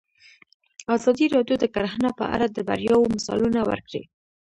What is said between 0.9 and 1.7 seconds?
ازادي راډیو د